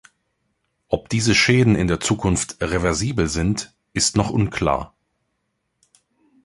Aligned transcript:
Ob 0.87 1.09
diese 1.09 1.35
Schäden 1.35 1.75
in 1.75 1.85
der 1.87 1.99
Zukunft 1.99 2.59
reversibel 2.59 3.27
sind, 3.27 3.75
ist 3.93 4.15
noch 4.17 4.31
unklar. 4.31 4.95